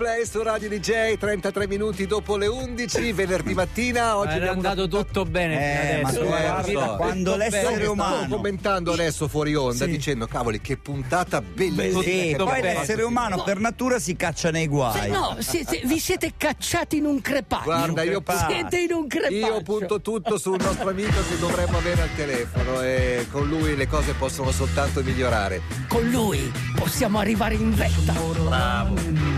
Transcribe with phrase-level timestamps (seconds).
[0.00, 4.16] Coldplay su Radio DJ, 33 minuti dopo le 11, venerdì mattina.
[4.16, 7.50] Oggi abbiamo andato tutto bene Eh, ma eh, guarda, quando bene.
[7.50, 9.90] l'essere Stavo umano commentando adesso fuori onda Sì.
[9.90, 12.00] dicendo cavoli che puntata bellissima.
[12.02, 15.00] Sì, poi l'essere umano per natura si caccia nei guai.
[15.02, 17.64] Se no, siete- vi siete cacciati in un crepaggio.
[17.64, 18.50] Guarda, io, Crepaccio.
[18.52, 19.34] siete in un crepaggio.
[19.34, 23.86] io punto tutto sul nostro amico che dovremmo avere al telefono e con lui le
[23.86, 25.60] cose possono soltanto migliorare.
[25.88, 28.14] Con lui possiamo arrivare in vetta.
[28.14, 29.29] Bravo.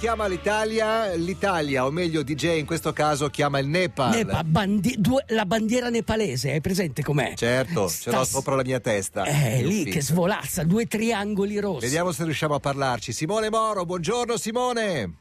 [0.00, 4.10] Chiama l'Italia, l'Italia, o meglio DJ in questo caso chiama il Nepal.
[4.14, 7.34] Nepa, bandi- due- la bandiera nepalese, hai presente com'è?
[7.36, 9.24] Certo, ce Sta- l'ho sopra la mia testa.
[9.24, 9.90] Eh, in lì ufficio.
[9.90, 11.84] che svolazza, due triangoli rossi.
[11.84, 13.12] Vediamo se riusciamo a parlarci.
[13.12, 15.14] Simone Moro, buongiorno Simone.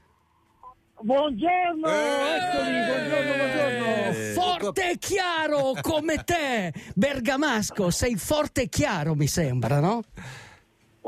[1.02, 4.34] Buongiorno, Eh, eccoli, buongiorno, buongiorno.
[4.42, 10.04] Forte e chiaro come te, Bergamasco, sei forte e chiaro mi sembra, no?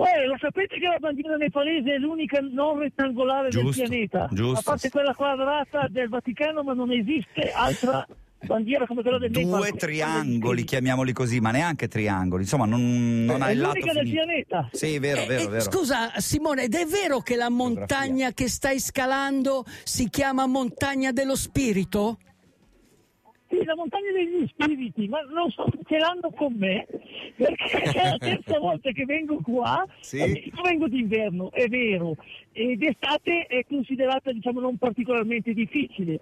[0.06, 4.28] Eh, lo sapete che la bandiera nepalese è l'unica non rettangolare Giusto, del pianeta?
[4.32, 4.60] giusto.
[4.60, 8.06] A parte quella quadrata del Vaticano, ma non esiste altra
[8.44, 9.60] bandiera come quella del Nepal.
[9.60, 12.42] Due triangoli, chiamiamoli così, ma neanche triangoli.
[12.44, 14.24] Insomma, non, non È ha il lato l'unica del finito.
[14.26, 14.70] pianeta.
[14.72, 15.62] Sì, vero, Eh, vero, eh, vero.
[15.62, 21.36] Scusa Simone, ed è vero che la montagna che stai scalando si chiama montagna dello
[21.36, 22.18] spirito?
[23.52, 26.88] Sì, la montagna degli spiriti, ma non so ce l'hanno con me,
[27.36, 30.18] perché è la terza volta che vengo qua, Sì.
[30.20, 32.16] Io vengo d'inverno, è vero,
[32.54, 36.20] ed d'estate è considerata diciamo non particolarmente difficile.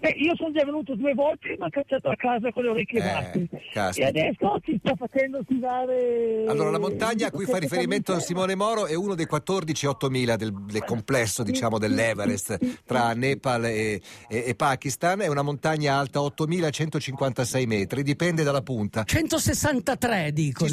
[0.00, 3.02] Eh, io sono già venuto due volte, ma cacciato a casa con le orecchie Eh,
[3.02, 3.48] basse.
[3.72, 4.06] caspita.
[4.06, 6.44] E adesso si sta facendo tirare...
[6.48, 10.84] Allora, la montagna a cui fa riferimento Simone Moro è uno dei 14-8000 del, del
[10.84, 15.20] complesso, diciamo, dell'Everest tra Nepal e, e- e Pakistan.
[15.20, 19.04] È una montagna alta 8156 metri, dipende dalla punta.
[19.04, 20.68] 163 dicono.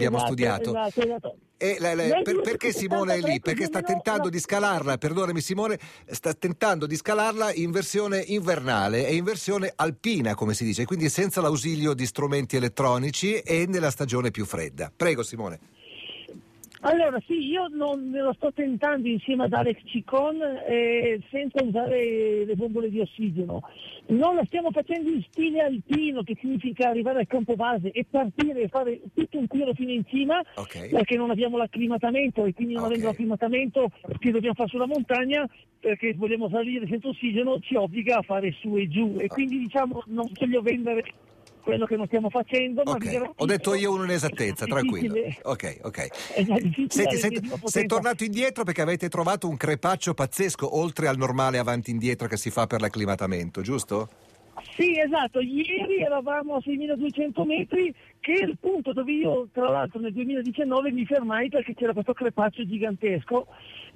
[0.00, 0.64] Ci sono due altezze diverse, 56 o 63, dipende da quale punta prendi.
[0.64, 0.70] Vedi che abbiamo Esatto, studiato.
[0.70, 1.36] Esatto, esatto.
[1.78, 3.22] La- la- per- perché Simone è lì?
[3.22, 5.78] 1973 Perché sta tentando di scalarla, perdonami Simone,
[6.10, 11.10] sta tentando di scalarla in versione invernale e in versione alpina, come si dice, quindi
[11.10, 14.90] senza l'ausilio di strumenti elettronici e nella stagione più fredda.
[14.94, 15.58] Prego Simone.
[16.82, 22.46] Allora sì, io non me lo sto tentando insieme ad Alex Cicon eh, senza usare
[22.46, 23.60] le bombole di ossigeno.
[24.06, 28.62] Non la stiamo facendo in stile alpino, che significa arrivare al campo base e partire
[28.62, 30.88] e fare tutto un giro fino in cima, Ok.
[30.88, 32.90] perché non abbiamo l'acclimatamento e quindi non Ok.
[32.90, 35.46] avendo l'acclimatamento che dobbiamo fare sulla montagna,
[35.78, 39.16] perché vogliamo salire senza ossigeno, ci obbliga a fare su e giù.
[39.18, 41.04] E quindi diciamo non voglio vendere
[41.62, 45.14] quello che non stiamo facendo, ma vi Ok, garantisco- ho detto io un'inesattezza, tranquillo.
[45.42, 46.06] Ok, ok.
[46.88, 51.90] Senti, avere sei, tornato indietro perché avete trovato un crepaccio pazzesco, oltre al normale avanti
[51.90, 54.08] e indietro che si fa per l'acclimatamento, giusto?
[54.76, 60.00] Sì, esatto, ieri eravamo a 6.200 metri, che è il punto dove io, tra l'altro,
[60.00, 63.46] nel 2019 mi fermai perché c'era questo crepaccio gigantesco.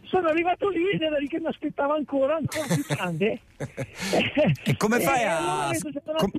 [0.03, 3.41] Sono arrivato lì ed era lì che mi aspettava ancora, ancora più grande.
[4.65, 5.79] E come fai E a, allora
[6.17, 6.31] com-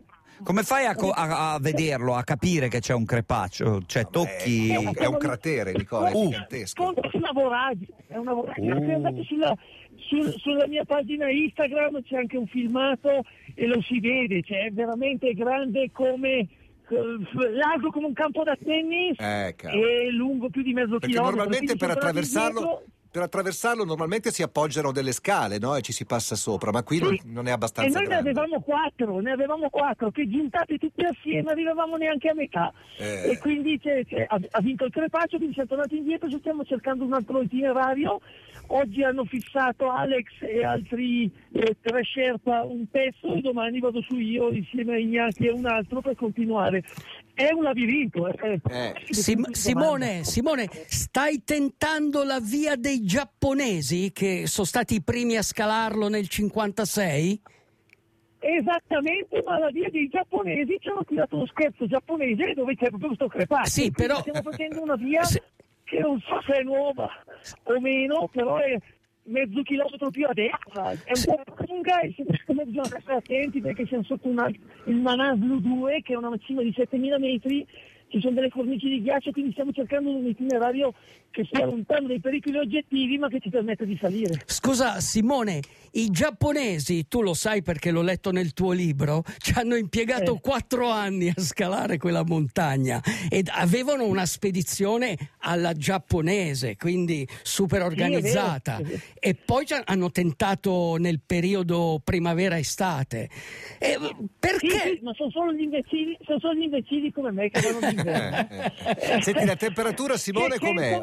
[0.46, 3.82] come fai a, co- a- a vederlo, a capire che c'è un crepaccio?
[3.86, 4.70] Cioè, tocchi.
[4.70, 6.26] È un, è un cratere, Nicola, è Uh.
[6.30, 6.84] gigantesco.
[6.84, 8.86] Conto una voragine, è una voragine.
[8.86, 9.58] Se andate sulla,
[10.08, 13.24] sul- sulla mia pagina Instagram c'è anche un filmato
[13.56, 16.48] e lo si vede, cioè è veramente grande come eh,
[17.52, 21.36] largo come un campo da tennis Eh, e lungo più di mezzo Perché chilometro.
[21.38, 22.84] normalmente per attraversarlo.
[23.16, 25.74] Per attraversarlo normalmente si appoggiano delle scale, no?
[25.78, 27.22] E ci si passa sopra, ma qui non- Sì.
[27.32, 28.30] non è E abbastanza noi ne grande.
[28.32, 32.74] avevamo quattro, ne avevamo quattro, che giuntate tutti assieme non arrivavamo neanche a metà.
[32.98, 33.30] Eh.
[33.32, 36.66] E quindi c'è- c'è- ha, ha vinto il crepaccio, quindi siamo tornati indietro, ci stiamo
[36.66, 38.20] cercando un altro itinerario.
[38.68, 44.18] Oggi hanno fissato Alex e altri eh, tre Sherpa un pezzo e domani vado su
[44.18, 46.84] io insieme a Ignati e un altro per continuare.
[47.34, 48.28] È un labirinto.
[48.28, 48.60] Eh.
[48.70, 48.94] Eh.
[49.12, 55.44] Sim- Simone, Simone, stai tentando la via dei giapponesi che sono stati i primi a
[55.44, 57.42] scalarlo nel 56?
[58.40, 63.08] Esattamente, ma la via dei giapponesi ci hanno tirato uno scherzo giapponese dove c'è proprio
[63.10, 63.70] questo crepaccio.
[63.70, 65.42] Sì, però- Stiamo facendo una via Se-
[65.84, 67.10] che non so se è nuova
[67.64, 68.78] o meno, però è
[69.24, 70.92] mezzo chilometro più a destra.
[70.92, 74.96] È un po' lunga e secondo me bisogna stare attenti perché siamo sotto una, il
[74.96, 77.66] Manaslu 2 che è una cima di 7000 metri
[78.08, 80.94] ci sono delle cornici di ghiaccio, quindi stiamo cercando un itinerario
[81.32, 84.42] che sia lontano dai pericoli oggettivi ma che ci permetta di salire.
[84.46, 85.60] Scusa Simone,
[85.94, 90.40] i giapponesi, tu lo sai perché l'ho letto nel tuo libro, ci hanno impiegato Eh.
[90.40, 98.80] quattro anni a scalare quella montagna ed avevano una spedizione alla giapponese, quindi super organizzata.
[98.82, 99.00] vero.
[99.20, 103.30] E poi hanno tentato nel periodo primavera-estate.
[103.80, 104.68] E Sì, perché?
[104.70, 107.88] sì, ma sono solo gli imbecilli, sono solo gli imbecilli come me che vanno.
[107.88, 107.95] Eh,
[109.22, 111.02] Senti, la temperatura, Simone, Che- com'è?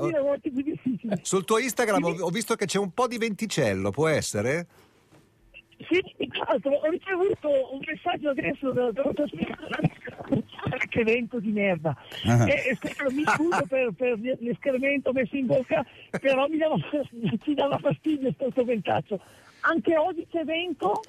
[1.23, 4.67] Sul tuo Instagram ho visto che c'è un po' di venticello, può essere?
[5.89, 9.13] Sì, tra l'altro ho ricevuto un messaggio adesso da da-
[10.89, 11.97] che evento di merda.
[12.27, 12.49] Ah.
[12.49, 15.85] E, e mi scuso per, per l'escremento messo in bocca,
[16.21, 16.77] però mi dava,
[17.43, 19.21] ci dava fastidio questo ventaccio.
[19.61, 21.03] Anche oggi c'è vento.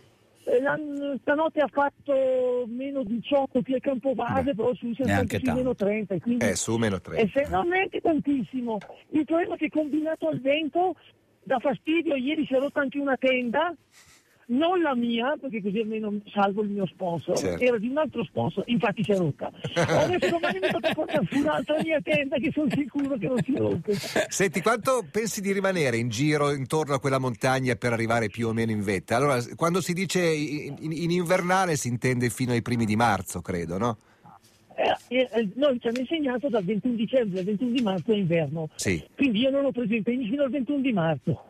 [0.45, 5.61] Eh, Stanotte ha fatto meno 18 qui a Campobase, però su siamo neanche sempre sui
[5.61, 6.19] meno 30.
[6.19, 7.27] Quindi Eh, su meno e 3.
[7.33, 8.77] se neanche tantissimo.
[9.09, 10.95] Il problema è che combinato al vento
[11.43, 12.15] dà fastidio.
[12.15, 13.73] Ieri si è rotta anche una tenda,
[14.47, 17.37] non la mia, perché così almeno salvo il mio sponsor.
[17.37, 17.63] Certo.
[17.63, 19.51] Era di un altro sponsor, infatti si è rotta.
[19.73, 23.55] Adesso domani mi tocca portare su un'altra mia tenda che sono sicuro che non si
[23.55, 23.93] rompe.
[23.93, 28.53] Senti, quanto pensi di rimanere in giro intorno a quella montagna per arrivare più o
[28.53, 29.15] meno in vetta?
[29.15, 33.41] Allora, quando si dice in, in- in invernale si intende fino ai primi di marzo,
[33.41, 33.97] credo, no?
[34.75, 38.69] Eh, eh, noi ci hanno insegnato dal 21 dicembre al 21 di marzo è inverno.
[38.75, 39.03] Sì.
[39.15, 41.43] Quindi io non ho preso impegni fino al 21 di marzo.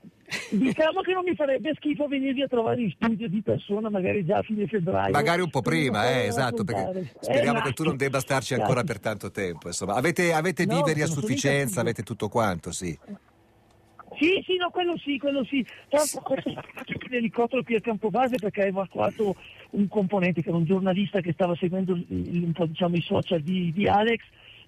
[0.49, 4.37] Diciamo che non mi farebbe schifo venirvi a trovare in studio di persona, magari già
[4.37, 5.11] a fine febbraio.
[5.11, 7.15] Magari un po' prima, eh, esatto, perché raccontare.
[7.19, 8.93] speriamo Eh, che tu non debba starci ancora Grazie.
[8.93, 9.67] per tanto tempo.
[9.67, 12.97] Insomma, avete, avete No, viveri a sufficienza, avete tutto quanto, sì.
[14.15, 15.65] Sì, sì, no, quello sì, quello sì.
[15.89, 16.33] Ho fatto
[17.09, 19.35] l'elicottero qui a Campobase perché ha evacuato
[19.71, 23.01] un componente che era un giornalista che stava seguendo il- il- un po' diciamo, i
[23.01, 24.21] social di, di Alex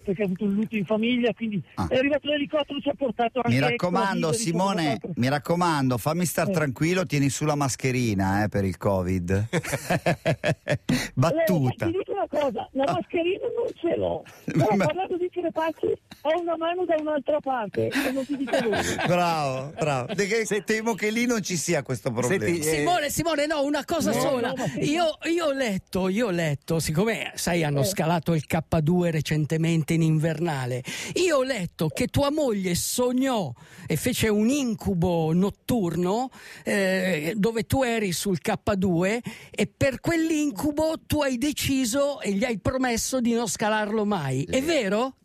[0.06, 1.88] perché ha avuto un lutto in famiglia, quindi Ah.
[1.90, 6.26] è arrivato l'elicottero ci ha portato anche Mi ecco, raccomando, di Simone, mi raccomando, fammi
[6.26, 6.54] star Eh.
[6.54, 9.48] tranquillo, tieni su la mascherina eh, per il Covid.
[11.14, 11.86] Battuta.
[11.86, 14.24] Ti dico una cosa, la mascherina non ce l'ho.
[14.46, 15.86] Però Ma- parlando di crepacci,
[16.22, 18.82] ho una mano da un'altra parte e non ti dico dove.
[19.08, 20.14] Bravo, bravo.
[20.16, 22.44] Perché temo che lì non ci sia questo problema.
[22.46, 24.54] Senti, eh, Simone, Simone, no, una cosa No, sola.
[24.56, 24.66] no.
[24.82, 27.86] Io, io ho letto, io ho letto, siccome sai, hanno Eh.
[27.86, 30.84] scalato il K2 recentemente in invernale.
[31.16, 33.52] Io ho letto che tua moglie sognò
[33.88, 36.30] e fece un incubo notturno
[36.64, 39.20] eh, dove tu eri sul K2
[39.52, 44.44] e per quell'incubo tu hai deciso e gli hai promesso di non scalarlo mai.
[44.44, 45.16] È vero?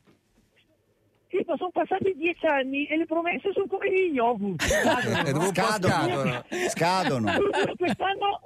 [1.31, 4.63] Sì, ma sono passati dieci anni e le promesse sono come gli yogurt.
[4.67, 5.41] eh, Scadono.
[5.53, 6.45] scadono.
[6.69, 7.33] Scadono.
[7.79, 8.41] quest'anno,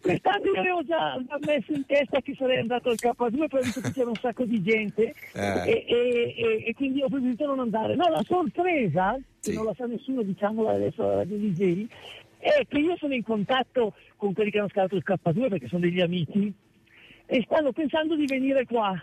[0.00, 3.80] quest'anno io avevo già messo in testa che sarei andato al K2 poi ho visto
[3.82, 5.62] che c'era un sacco di gente Eh.
[5.70, 7.94] e, e- e- e quindi ho preferito non andare.
[7.94, 9.50] No, la sorpresa, Sì.
[9.50, 11.86] che non la sa nessuno, diciamola adesso alla Radio DJ,
[12.38, 15.80] è che io sono in contatto con quelli che hanno scalato il K2 perché sono
[15.82, 16.50] degli amici
[17.26, 18.98] e stanno pensando di venire qua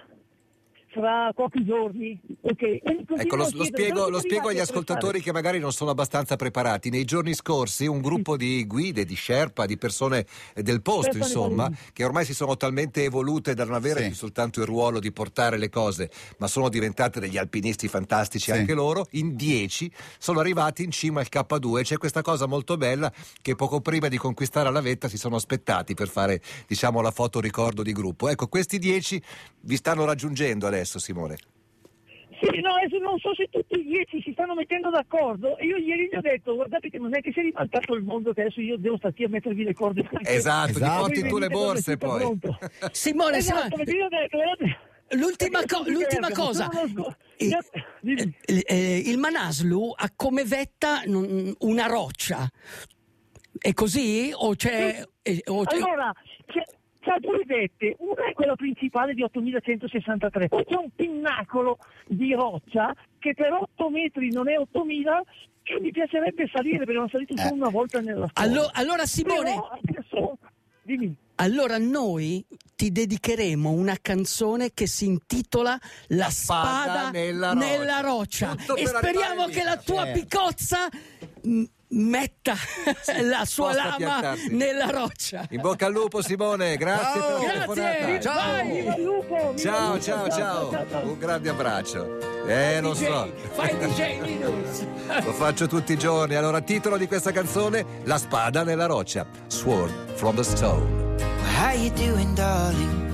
[0.91, 2.19] fra pochi giorni.
[2.41, 2.61] ok?
[2.61, 5.91] Mi Ecco, lo, lo spiego, "Dove lo spiego agli ascoltatori prestare?" che magari non sono
[5.91, 6.89] abbastanza preparati.
[6.89, 11.71] Nei giorni scorsi un gruppo di guide, di Sherpa, di persone del posto, Sherpa insomma,
[11.93, 14.07] che ormai si sono talmente evolute da non avere Sì.
[14.07, 18.57] più soltanto il ruolo di portare le cose, ma sono diventate degli alpinisti fantastici Sì.
[18.57, 21.83] anche loro, in 10 sono arrivati in cima al K2.
[21.83, 23.11] C'è questa cosa molto bella
[23.41, 27.39] che poco prima di conquistare la vetta si sono aspettati per fare, diciamo, la foto
[27.39, 28.29] ricordo di gruppo.
[28.29, 29.21] Ecco, questi 10
[29.61, 31.37] vi stanno raggiungendo adesso, Simone.
[32.41, 35.77] Sì, no, adesso non so se tutti i dieci si stanno mettendo d'accordo e io
[35.77, 38.41] ieri gli ho detto guardate che non è che si è ribaltato il mondo che
[38.41, 41.05] adesso io devo stare qui a mettervi le corde Esatto, Esatto.
[41.05, 42.39] ti porti tu le borse poi.
[42.91, 44.77] Simone, Esatto, Simone, io ho detto, guardate,
[45.17, 46.69] l'ultima, perché co- l'ultima cosa.
[47.37, 47.57] Eh,
[48.45, 52.49] eh, eh, il Manaslu ha come vetta una roccia.
[53.55, 54.31] È così?
[54.33, 55.03] O c'è.
[55.21, 56.11] eh, o c'è- Allora,
[56.47, 56.63] c'è,
[57.01, 61.77] c'ha due vette, una è quella principale di 8163, poi c'è un pinnacolo
[62.07, 65.23] di roccia che per 8 metri non è 8000
[65.63, 67.53] che mi piacerebbe salire perché non ho salito solo Eh.
[67.57, 68.51] una volta nella storia.
[68.51, 69.51] Allo- allora, Simone.
[69.51, 70.37] Però adesso,
[70.83, 71.15] dimmi.
[71.35, 75.77] Allora noi ti dedicheremo una canzone che si intitola
[76.09, 78.53] La spada, nella, roccia.
[78.55, 80.19] Tutto e per speriamo che la tua Certo.
[80.19, 80.87] picozza
[81.93, 82.53] metta
[83.21, 85.45] la sua lama nella roccia.
[85.49, 87.39] In bocca al lupo Simone, grazie Ciao.
[87.39, 88.61] per la Grazie, telefonata.
[88.63, 90.69] viva il Ciao, lupo, ciao, ciao.
[91.03, 92.45] Un grande abbraccio.
[92.47, 93.33] Eh, non DJ, so.
[93.53, 94.85] Fai DJ Linus.
[95.23, 96.35] Lo faccio tutti i giorni.
[96.35, 99.25] Allora, titolo di questa canzone: La spada nella roccia.
[99.47, 101.17] Sword from the Stone.
[101.59, 103.13] How you doing, darling?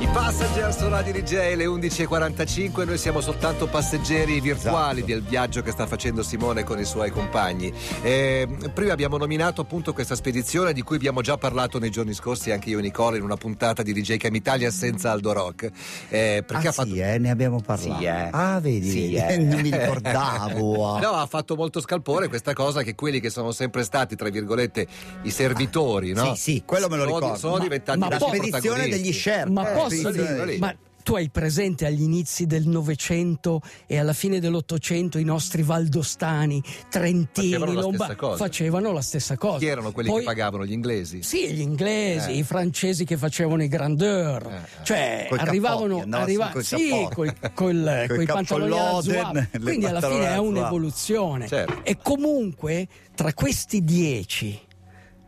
[0.00, 5.12] I Passenger su Radio DJ, le 11.45, noi siamo soltanto passeggeri virtuali Esatto.
[5.12, 7.72] del viaggio che sta facendo Simone con i suoi compagni.
[8.02, 12.52] Eh, prima abbiamo nominato appunto questa spedizione di cui abbiamo già parlato nei giorni scorsi,
[12.52, 15.64] anche io e Nicola, in una puntata di DJ Cam Italia senza Aldo Rock.
[16.10, 16.90] Eh, perché ah, ha fatto...
[16.90, 17.98] sì, eh, ne abbiamo parlato.
[17.98, 18.28] Sì, eh.
[18.30, 19.36] Ah, vedi, Sì, eh.
[19.42, 20.98] non mi ricordavo.
[21.08, 24.86] No, ha fatto molto scalpore questa cosa che quelli che sono sempre stati, tra virgolette,
[25.22, 26.34] i servitori, no?
[26.36, 27.38] Sì, sì, quello me lo Sono- ricordo.
[27.38, 29.50] Sono Ma- diventati ma La poi- spedizione degli Sherpa.
[29.50, 34.40] Ma eh, posso dire- Ma tu hai presente agli inizi del Novecento e alla fine
[34.40, 38.36] dell'Ottocento i nostri valdostani, trentini, Facevano la lomba- stessa cosa.
[38.36, 39.58] facevano la stessa cosa.
[39.58, 41.22] Chi erano quelli Poi- che pagavano gli inglesi?
[41.22, 42.36] Sì, gli inglesi, Eh.
[42.36, 44.84] i francesi che facevano i grandeur, Eh, eh.
[44.84, 49.48] cioè Coi arrivavano, andava arriva- coi sì, coi, col- Coi pantaloni alla zouave.
[49.62, 51.48] quindi alla fine è un'evoluzione.
[51.48, 51.84] Certo.
[51.84, 54.60] E comunque tra questi dieci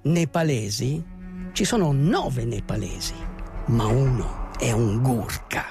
[0.03, 1.03] nepalesi
[1.53, 3.15] ci sono nove nepalesi,
[3.69, 5.65] ma uno è un gurkha.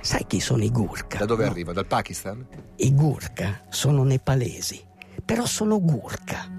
[0.00, 1.18] Sai chi sono i gurkha?
[1.18, 1.50] Da dove No.
[1.50, 1.72] arriva?
[1.72, 2.46] Dal Pakistan?
[2.76, 4.80] I Gurkha sono nepalesi,
[5.24, 6.56] però sono Gurkha.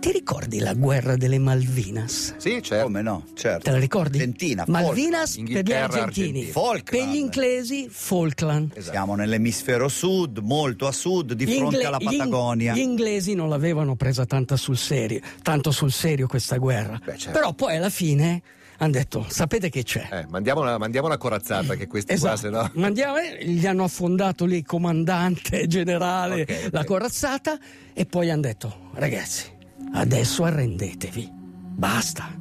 [0.00, 2.36] Ti ricordi la guerra delle Malvinas?
[2.38, 2.84] Sì, certo.
[2.86, 3.26] Come no?
[3.34, 3.64] Certo.
[3.64, 4.16] Te la ricordi?
[4.16, 6.44] Argentina, Malvinas per gli argentini.
[6.44, 6.84] Falkland.
[6.84, 8.72] per gli inglesi Falkland.
[8.74, 8.92] Esatto.
[8.92, 12.72] Siamo nell'emisfero sud, molto a sud, di Gli fronte ingle- alla gli in- Patagonia.
[12.72, 16.98] Gli, inglesi non l'avevano presa tanta sul serio, tanto sul serio questa guerra.
[17.04, 17.38] Beh, certo.
[17.38, 18.40] Però poi alla fine
[18.82, 20.08] hanno detto, sapete che c'è?
[20.10, 22.80] Eh, mandiamo, una, mandiamo una corazzata che questi qua se Esatto, no...
[22.80, 26.68] Ma andiamo, eh, gli hanno affondato lì comandante generale Ok, ok.
[26.72, 27.58] la corazzata
[27.92, 29.44] e poi hanno detto ragazzi
[29.92, 32.34] adesso arrendetevi basta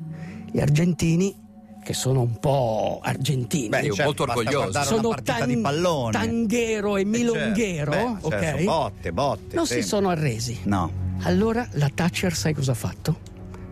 [0.51, 1.35] gli argentini
[1.83, 4.83] che sono un po' argentini Beh, certo, molto orgogliosi.
[4.83, 6.11] sono tan- di pallone.
[6.11, 8.27] tanghero e Eh, milonghero certo.
[8.29, 9.55] Beh, ok certo, botte, botte.
[9.55, 9.83] non sempre.
[9.83, 10.91] si sono arresi No.
[11.23, 13.19] allora la Thatcher sai cosa ha fatto?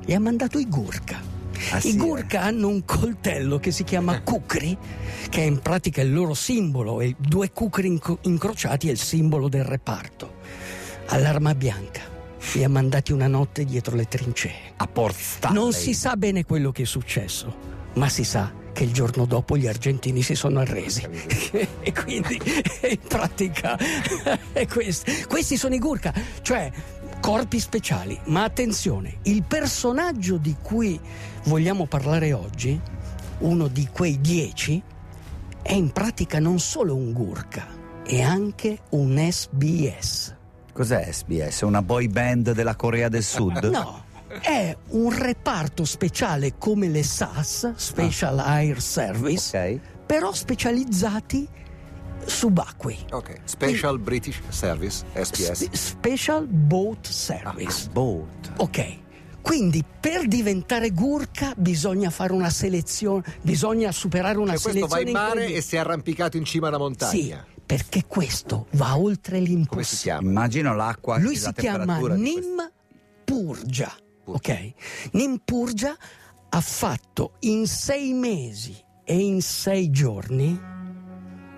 [0.04, 1.36] gli ha mandato i Gurkha
[1.72, 4.78] Ah, I sì, Gurkha hanno un coltello che si chiama kukri,
[5.30, 9.50] che è in pratica il loro simbolo, e due kukri inco- incrociati è il simbolo
[9.50, 10.36] del reparto.
[11.08, 12.02] All'arma bianca
[12.54, 14.54] li ha mandati una notte dietro le trincee.
[14.78, 15.62] A Port Stanley.
[15.62, 17.56] Non si sa bene quello che è successo,
[17.94, 21.02] ma si sa che il giorno dopo gli argentini si sono arresi.
[21.82, 22.40] e quindi
[22.88, 23.78] in pratica
[24.54, 25.12] è questo.
[25.28, 26.72] Questi sono i Gurkha, cioè
[27.28, 28.18] corpi speciali.
[28.28, 30.98] Ma attenzione, il personaggio di cui
[31.44, 32.80] vogliamo parlare oggi,
[33.40, 34.82] uno di quei dieci,
[35.62, 37.68] è in pratica non solo un Gurkha,
[38.06, 40.36] è anche un SBS.
[40.72, 41.62] Cos'è SBS?
[41.64, 43.58] Una boy band della Corea del Sud?
[43.76, 44.06] No,
[44.40, 49.80] è un reparto speciale come le SAS, Special Air Service, Ok.
[50.06, 51.46] però specializzati
[52.28, 53.06] subacquei.
[53.12, 55.64] Ok, Special British Service, SPS.
[55.64, 57.90] Spe- Special Boat Service.
[57.92, 58.52] Boat.
[58.58, 59.06] Ok.
[59.42, 65.10] Quindi per diventare Gurkha bisogna fare una selezione, bisogna superare una Cioè, questo va selezione
[65.10, 65.58] in mare incredibile.
[65.58, 67.46] e si è arrampicato in cima a una Sì, montagna.
[67.66, 69.70] perché questo va oltre l'impossibile.
[69.70, 70.30] Come si chiama?
[70.30, 72.70] Immagino l'acqua Lui e si chiama Nim
[73.24, 73.94] Purgia.
[74.26, 74.74] Ok?
[75.12, 75.96] Nim Purgia
[76.50, 80.60] ha fatto in sei mesi e in sei giorni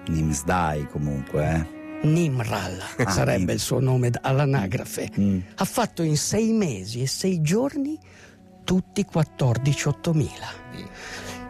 [0.10, 1.78] Nimsdai comunque, eh.
[2.08, 3.50] Nimral Ah, sarebbe Nim.
[3.56, 5.10] il suo nome all'anagrafe.
[5.20, 5.40] Mm.
[5.56, 7.98] Ha fatto in sei mesi e sei giorni
[8.64, 10.30] tutti 14.000.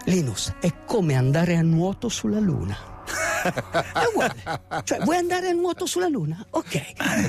[0.06, 2.76] Linus, è come andare a nuoto sulla Luna.
[3.44, 4.36] È uguale.
[4.84, 6.44] Cioè, vuoi andare a nuoto sulla Luna?
[6.50, 6.82] Ok.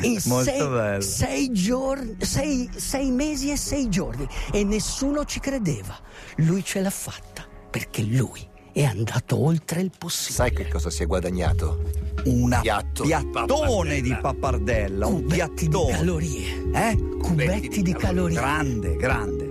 [0.02, 4.26] In sei, sei giorni, sei, sei mesi e sei giorni.
[4.50, 5.96] E nessuno ci credeva.
[6.36, 10.34] Lui ce l'ha fatta perché lui è andato oltre il possibile.
[10.34, 11.82] Sai che cosa si è guadagnato?
[12.24, 15.92] Una Piatto di piattone di pappardella, un Cubetti di piattone.
[15.92, 16.70] calorie.
[16.74, 16.96] Eh?
[17.20, 18.36] Cubetti di calorie.
[18.36, 19.50] Grande, grande.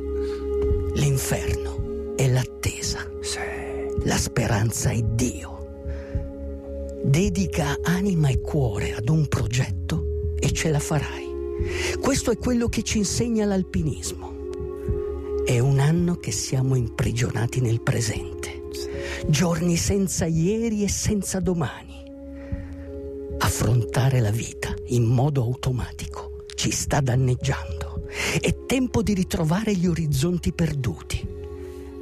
[0.93, 3.07] L'inferno è l'attesa.
[4.03, 5.57] La speranza è Dio.
[7.03, 11.27] Dedica anima e cuore ad un progetto e ce la farai.
[11.99, 14.37] Questo è quello che ci insegna l'alpinismo.
[15.43, 18.58] È un anno che siamo imprigionati nel presente.
[19.27, 22.03] Giorni senza ieri e senza domani.
[23.39, 28.07] Affrontare la vita in modo automatico ci sta danneggiando.
[28.39, 31.27] È tempo di ritrovare gli orizzonti perduti,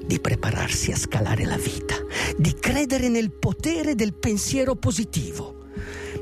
[0.05, 1.95] di prepararsi a scalare la vita,
[2.37, 5.65] di credere nel potere del pensiero positivo.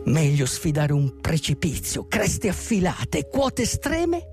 [0.06, 4.28] Meglio sfidare un precipizio, creste affilate quote estreme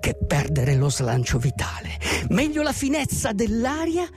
[0.00, 1.98] che perdere lo slancio vitale.
[2.28, 4.08] Meglio la finezza dell'aria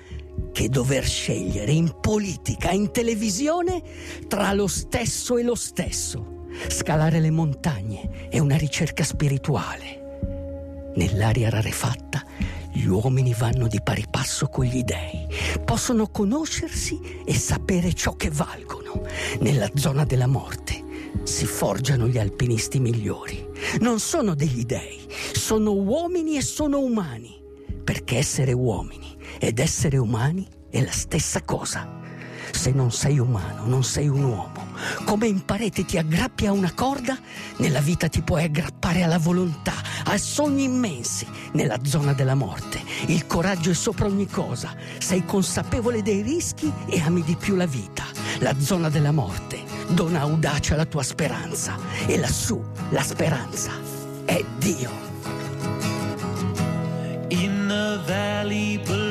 [0.59, 3.81] che dover scegliere in politica, in televisione,
[4.27, 6.47] tra lo stesso e lo stesso.
[6.67, 10.91] Scalare le montagne è una ricerca spirituale.
[10.95, 12.25] Nell'aria rarefatta
[12.73, 15.27] Gli uomini vanno di pari passo con gli dei,
[15.63, 19.03] possono conoscersi e sapere ciò che valgono.
[19.39, 20.83] Nella zona della morte
[21.23, 23.47] si forgiano gli alpinisti migliori.
[23.79, 24.99] Non sono degli dei,
[25.31, 27.37] sono uomini e sono umani.
[27.81, 29.08] Perché essere uomini
[29.39, 31.97] ed essere umani è la stessa cosa.
[32.51, 34.67] Se non sei umano, non sei un uomo.
[35.05, 37.17] Come in parete ti aggrappi a una corda,
[37.57, 39.73] nella vita ti puoi aggrappare alla volontà,
[40.05, 41.27] a sogni immensi.
[41.53, 44.73] Nella zona della morte, il coraggio è sopra ogni cosa.
[44.97, 48.05] Sei consapevole dei rischi e ami di più la vita.
[48.39, 51.77] La zona della morte dona audacia alla tua speranza.
[52.07, 53.71] E lassù la speranza
[54.25, 54.91] è Dio.
[57.29, 59.08] In the valley below.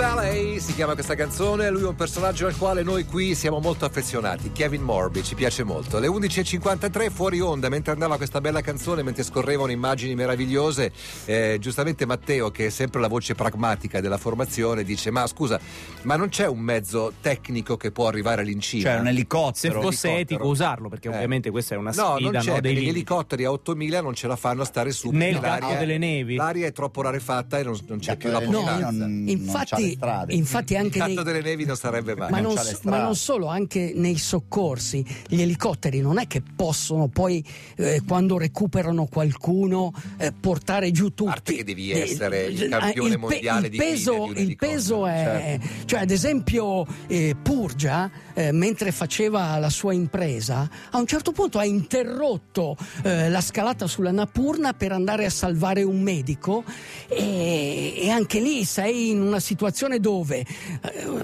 [0.00, 3.84] Valley si chiama questa canzone, lui è un personaggio al quale noi qui siamo molto
[3.84, 5.98] affezionati, Kevin Morby, ci piace molto.
[5.98, 10.90] Le 11.53 fuori onda, mentre andava questa bella canzone, mentre scorrevano immagini meravigliose,
[11.26, 15.60] eh, giustamente Matteo, che è sempre la voce pragmatica della formazione, dice ma scusa,
[16.04, 18.82] ma non c'è un mezzo tecnico che può arrivare all'incima?
[18.84, 19.80] Cioè un Se elicottero.
[19.82, 20.18] fosse elicottero.
[20.38, 21.14] etico usarlo, perché Eh.
[21.14, 24.26] ovviamente questa è una No, sfida, non c'è, no, gli elicotteri a 8000 non ce
[24.28, 25.10] la fanno a stare su.
[25.10, 26.36] Nel campo delle nevi.
[26.36, 28.90] L'aria è troppo rarefatta e non, non c'è più la delle possibilità.
[28.90, 30.34] non- c'ha le Infatti, strade.
[30.34, 32.30] infatti Il anche nei, catto delle nevi non sarebbe mai.
[32.30, 37.08] ma, non non, ma non solo, anche nei soccorsi, gli elicotteri non è che possono
[37.08, 37.44] poi,
[37.76, 41.30] eh, quando recuperano qualcuno, eh, portare giù tutti.
[41.30, 44.36] parte che devi Eh, essere il eh, campione pe- mondiale il di peso, di un
[44.48, 45.58] Il peso è.
[45.60, 45.86] certo.
[45.86, 51.58] Cioè, ad esempio, eh, Purgia, eh, mentre faceva la sua impresa, a un certo punto
[51.58, 56.64] ha interrotto la scalata sulla Napurna per andare a salvare un medico
[57.08, 60.46] e, e anche lì sei in una situazione dove eh,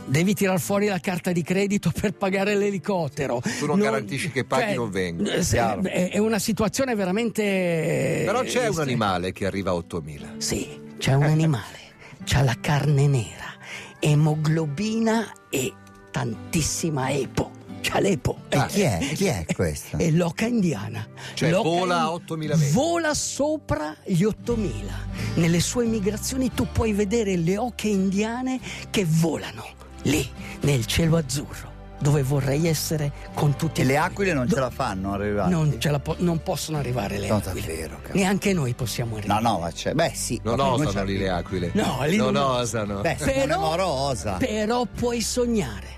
[0.06, 3.40] devi tirar fuori la carta di credito per pagare l'elicottero.
[3.58, 5.30] Tu non garantisci che paghi, non vengono.
[5.30, 5.82] eh, se- Chiaro.
[5.82, 8.22] È, una situazione veramente...
[8.24, 10.34] Però c'è eh, un animale che arriva a 8000.
[10.38, 11.78] Sì, c'è un animale,
[12.24, 13.54] c'ha la carne nera,
[14.00, 15.72] emoglobina e
[16.10, 17.55] tantissima epo.
[17.88, 18.38] C'ha l'epo.
[18.48, 18.98] E chi è?
[19.14, 19.96] Chi è questa?
[19.96, 21.06] È l'oca indiana.
[21.34, 22.72] Cioè, L'oca vola a 8000 metri.
[22.72, 24.92] Vola sopra gli 8000.
[25.34, 28.58] Nelle sue migrazioni tu puoi vedere le oche indiane
[28.90, 29.64] che volano
[30.02, 30.28] lì,
[30.62, 34.70] nel cielo azzurro, dove vorrei essere con tutti E le aquile non Do- ce la
[34.70, 35.50] fanno arrivare?
[35.50, 37.60] Non, ce la po- non possono arrivare le No, aquile.
[37.60, 38.18] davvero, cavolo.
[38.18, 39.42] Neanche noi possiamo No, arrivare.
[39.42, 39.94] no, ma c'è.
[39.94, 40.40] Beh, sì.
[40.42, 41.70] Non osano lì le aquile.
[41.74, 43.00] No, lì non non osano.
[43.00, 43.16] Beh,
[43.56, 44.32] Moro osa.
[44.38, 45.94] Però puoi sognare.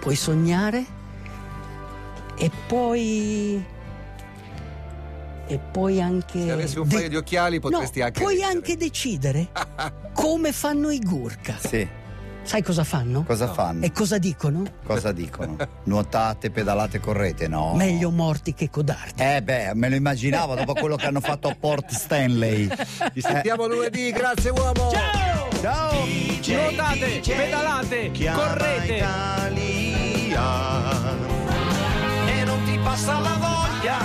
[0.00, 0.84] Puoi sognare
[2.36, 3.64] e poi.
[5.48, 6.42] E poi anche.
[6.42, 8.52] Se avessi un de- paio di occhiali potresti No, anche Puoi leggere.
[8.52, 9.48] anche decidere
[10.12, 11.56] come fanno i Gurkha.
[11.58, 11.88] Sì.
[12.42, 13.24] Sai cosa fanno?
[13.24, 13.84] Cosa fanno?
[13.84, 14.62] E cosa dicono?
[14.84, 15.56] Cosa dicono?
[15.84, 17.48] Nuotate, pedalate, correte?
[17.48, 17.74] No.
[17.74, 19.20] Meglio morti che codardi.
[19.20, 22.68] Eh beh, me lo immaginavo dopo quello che hanno fatto a Port Stanley.
[23.12, 24.92] Ci sentiamo lunedì, grazie uomo!
[25.60, 26.04] Ciao!
[26.46, 28.94] Nuotate, pedalate, correte.
[28.94, 30.44] Italia
[32.96, 33.98] passa la voglia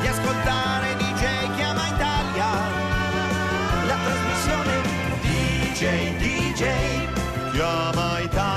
[0.00, 2.50] di ascoltare DJ Chiama Italia,
[3.86, 4.80] la trasmissione
[5.20, 8.51] DJ DJ Chiama Italia.